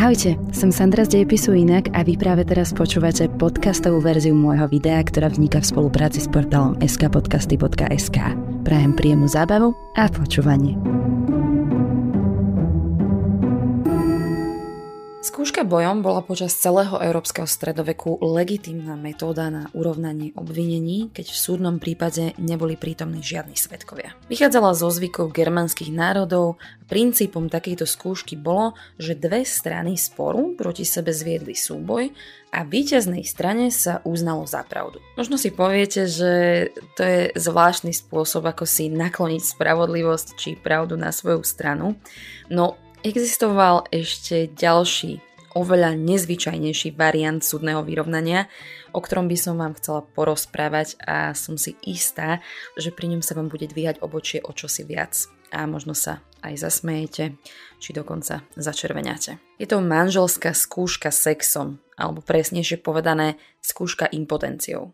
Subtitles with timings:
[0.00, 4.96] Ahojte, som Sandra z Dejepisu Inak a vy práve teraz počúvate podcastovú verziu môjho videa,
[5.04, 8.16] ktorá vzniká v spolupráci s portálom skpodcasty.sk.
[8.64, 10.80] Prajem príjemnú zábavu a počúvanie.
[15.20, 21.76] Skúška bojom bola počas celého európskeho stredoveku legitímna metóda na urovnanie obvinení, keď v súdnom
[21.76, 24.16] prípade neboli prítomní žiadni svetkovia.
[24.32, 30.88] Vychádzala zo zvykov germánskych národov a princípom takejto skúšky bolo, že dve strany sporu proti
[30.88, 32.16] sebe zviedli súboj
[32.56, 35.04] a víťaznej strane sa uznalo za pravdu.
[35.20, 36.32] Možno si poviete, že
[36.96, 42.00] to je zvláštny spôsob, ako si nakloniť spravodlivosť či pravdu na svoju stranu,
[42.48, 45.24] no Existoval ešte ďalší,
[45.56, 48.44] oveľa nezvyčajnejší variant súdneho vyrovnania,
[48.92, 52.44] o ktorom by som vám chcela porozprávať a som si istá,
[52.76, 55.16] že pri ňom sa vám bude dvíhať obočie o čosi viac
[55.48, 57.40] a možno sa aj zasmejete,
[57.80, 59.40] či dokonca začervenáte.
[59.56, 64.92] Je to manželská skúška sexom, alebo presnejšie povedané skúška impotenciou.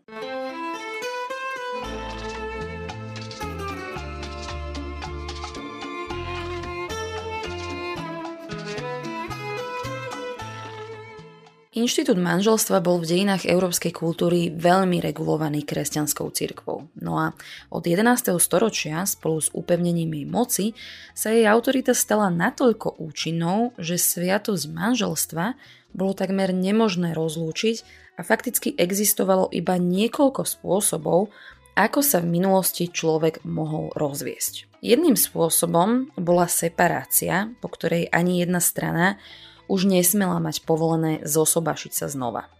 [11.77, 16.89] Inštitút manželstva bol v dejinách európskej kultúry veľmi regulovaný kresťanskou cirkvou.
[16.97, 17.37] No a
[17.69, 18.33] od 11.
[18.41, 20.65] storočia spolu s upevnením jej moci
[21.13, 25.53] sa jej autorita stala natoľko účinnou, že sviatosť manželstva
[25.93, 27.85] bolo takmer nemožné rozlúčiť
[28.17, 31.29] a fakticky existovalo iba niekoľko spôsobov,
[31.77, 34.65] ako sa v minulosti človek mohol rozviesť.
[34.81, 39.21] Jedným spôsobom bola separácia, po ktorej ani jedna strana
[39.67, 42.51] už nesmela mať povolené zosobašiť sa znova.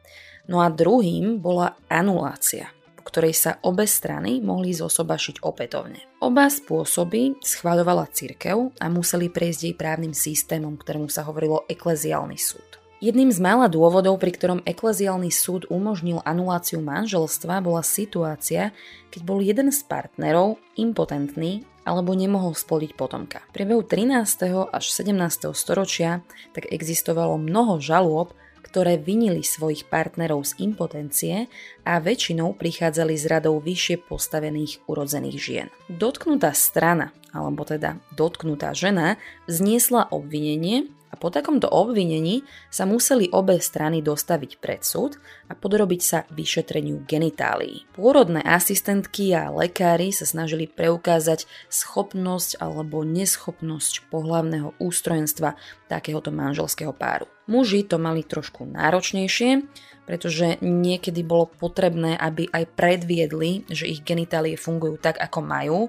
[0.48, 6.00] No a druhým bola anulácia, po ktorej sa obe strany mohli zosobašiť opätovne.
[6.24, 12.80] Oba spôsoby schváľovala cirkev a museli prejsť jej právnym systémom, ktorému sa hovorilo ekleziálny súd.
[12.98, 18.74] Jedným z mála dôvodov, pri ktorom ekleziálny súd umožnil anuláciu manželstva, bola situácia,
[19.14, 23.40] keď bol jeden z partnerov impotentný alebo nemohol splodiť potomka.
[23.56, 24.68] V priebehu 13.
[24.68, 25.56] až 17.
[25.56, 26.20] storočia
[26.52, 28.36] tak existovalo mnoho žalôb,
[28.68, 31.48] ktoré vinili svojich partnerov z impotencie
[31.88, 35.68] a väčšinou prichádzali z radou vyššie postavených urodzených žien.
[35.88, 39.16] Dotknutá strana, alebo teda dotknutá žena,
[39.48, 45.18] zniesla obvinenie po takomto obvinení sa museli obe strany dostaviť pred súd
[45.50, 47.90] a podrobiť sa vyšetreniu genitálií.
[47.98, 55.58] Pôrodné asistentky a lekári sa snažili preukázať schopnosť alebo neschopnosť pohlavného ústrojenstva
[55.90, 57.26] takéhoto manželského páru.
[57.50, 59.66] Muži to mali trošku náročnejšie,
[60.06, 65.80] pretože niekedy bolo potrebné, aby aj predviedli, že ich genitálie fungujú tak, ako majú,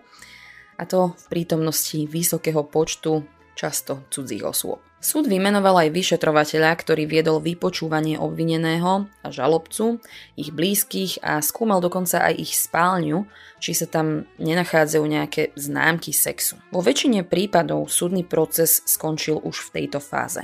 [0.79, 3.27] a to v prítomnosti vysokého počtu
[3.59, 4.88] často cudzích osôb.
[4.99, 10.03] Súd vymenoval aj vyšetrovateľa, ktorý viedol vypočúvanie obvineného a žalobcu,
[10.35, 13.23] ich blízkych a skúmal dokonca aj ich spálňu,
[13.63, 16.59] či sa tam nenachádzajú nejaké známky sexu.
[16.75, 20.43] Vo väčšine prípadov súdny proces skončil už v tejto fáze.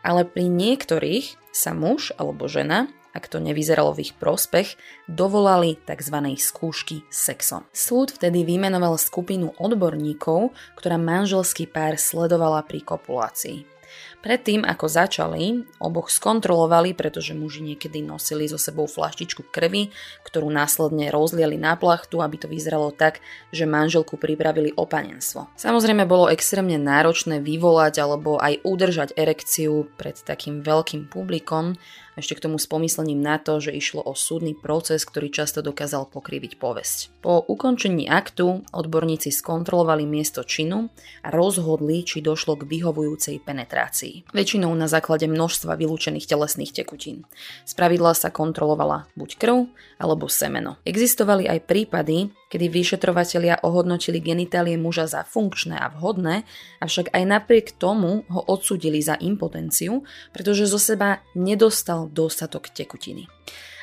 [0.00, 4.78] Ale pri niektorých sa muž alebo žena ak to nevyzeralo v ich prospech,
[5.10, 6.14] dovolali tzv.
[6.38, 7.66] skúšky sexom.
[7.74, 13.79] Súd vtedy vymenoval skupinu odborníkov, ktorá manželský pár sledovala pri kopulácii.
[14.20, 19.88] Predtým, ako začali, oboch skontrolovali, pretože muži niekedy nosili so sebou flaštičku krvi,
[20.28, 24.84] ktorú následne rozliali na plachtu, aby to vyzeralo tak, že manželku pripravili o.
[24.90, 31.78] Samozrejme bolo extrémne náročné vyvolať alebo aj udržať erekciu pred takým veľkým publikom,
[32.20, 36.06] ešte k tomu s pomyslením na to, že išlo o súdny proces, ktorý často dokázal
[36.12, 37.24] pokriviť povesť.
[37.24, 40.92] Po ukončení aktu odborníci skontrolovali miesto činu
[41.24, 44.28] a rozhodli, či došlo k vyhovujúcej penetrácii.
[44.36, 47.24] Väčšinou na základe množstva vylúčených telesných tekutín.
[47.64, 49.56] Spravidla sa kontrolovala buď krv
[49.96, 50.76] alebo semeno.
[50.84, 56.42] Existovali aj prípady, kedy vyšetrovatelia ohodnotili genitálie muža za funkčné a vhodné,
[56.82, 60.02] avšak aj napriek tomu ho odsúdili za impotenciu,
[60.34, 63.30] pretože zo seba nedostal dostatok tekutiny.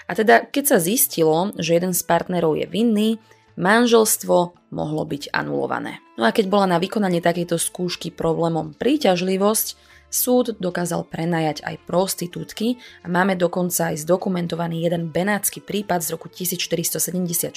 [0.07, 3.09] A teda, keď sa zistilo, že jeden z partnerov je vinný,
[3.59, 5.99] manželstvo mohlo byť anulované.
[6.15, 12.79] No a keď bola na vykonanie takejto skúšky problémom príťažlivosť, Súd dokázal prenajať aj prostitútky
[13.03, 17.51] a máme dokonca aj zdokumentovaný jeden benátsky prípad z roku 1474,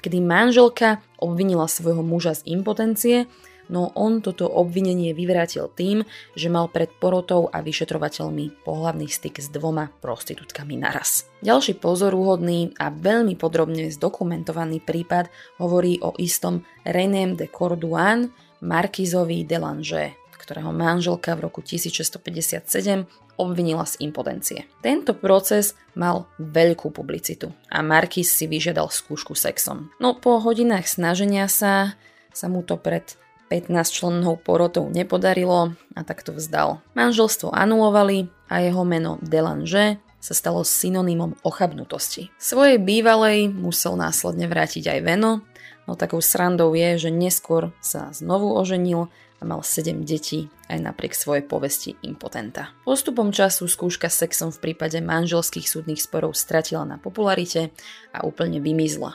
[0.00, 3.28] kedy manželka obvinila svojho muža z impotencie,
[3.68, 6.02] no on toto obvinenie vyvrátil tým,
[6.34, 11.26] že mal pred porotou a vyšetrovateľmi pohlavný styk s dvoma prostitútkami naraz.
[11.42, 15.28] Ďalší pozorúhodný a veľmi podrobne zdokumentovaný prípad
[15.62, 18.30] hovorí o istom Renem de Corduan,
[18.64, 23.04] Markizovi de Lange, ktorého manželka v roku 1657
[23.36, 24.64] obvinila z impotencie.
[24.80, 29.92] Tento proces mal veľkú publicitu a Marquis si vyžiadal skúšku sexom.
[30.00, 32.00] No po hodinách snaženia sa
[32.36, 33.16] sa mu to pred
[33.48, 36.82] 15 člennou porotou nepodarilo a tak to vzdal.
[36.98, 42.34] Manželstvo anulovali a jeho meno Delange sa stalo synonymom ochabnutosti.
[42.34, 45.46] Svojej bývalej musel následne vrátiť aj Veno,
[45.86, 49.06] no takou srandou je, že neskôr sa znovu oženil
[49.38, 52.74] a mal 7 detí aj napriek svojej povesti impotenta.
[52.82, 57.70] Postupom času skúška sexom v prípade manželských súdnych sporov stratila na popularite
[58.10, 59.14] a úplne vymizla.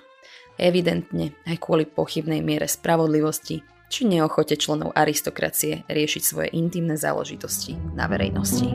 [0.62, 8.08] Evidentne aj kvôli pochybnej miere spravodlivosti či neochote členov aristokracie riešiť svoje intimné záležitosti na
[8.08, 8.72] verejnosti.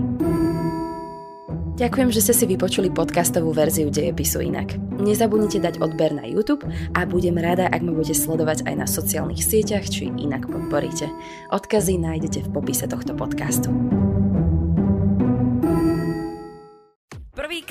[1.77, 4.81] Ďakujem, že ste si vypočuli podcastovú verziu Dejepisu inak.
[4.97, 6.65] Nezabudnite dať odber na YouTube
[6.97, 11.13] a budem rada, ak ma budete sledovať aj na sociálnych sieťach, či inak podporíte.
[11.53, 13.69] Odkazy nájdete v popise tohto podcastu.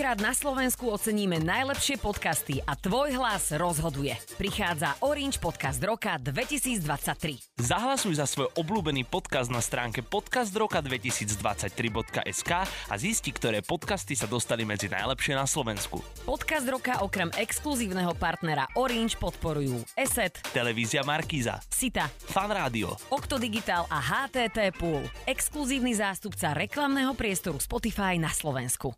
[0.05, 4.13] Prvýkrát na Slovensku oceníme najlepšie podcasty a tvoj hlas rozhoduje.
[4.37, 7.57] Prichádza Orange Podcast Roka 2023.
[7.57, 14.93] Zahlasuj za svoj obľúbený podcast na stránke podcastroka2023.sk a zisti, ktoré podcasty sa dostali medzi
[14.93, 15.97] najlepšie na Slovensku.
[16.21, 23.89] Podcast Roka okrem exkluzívneho partnera Orange podporujú ESET, Televízia Markíza, Sita, Fan Rádio, Okto Digital
[23.89, 28.93] a HTT Pool, exkluzívny zástupca reklamného priestoru Spotify na Slovensku.